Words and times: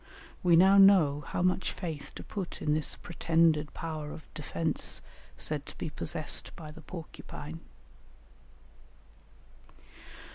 We 0.41 0.55
now 0.55 0.79
know 0.79 1.23
how 1.27 1.43
much 1.43 1.71
faith 1.73 2.13
to 2.15 2.23
put 2.23 2.59
in 2.59 2.73
this 2.73 2.95
pretended 2.95 3.71
power 3.75 4.11
of 4.11 4.23
defence 4.33 4.99
said 5.37 5.67
to 5.67 5.77
be 5.77 5.91
possessed 5.91 6.49
by 6.55 6.71
the 6.71 6.81
porcupine. 6.81 7.59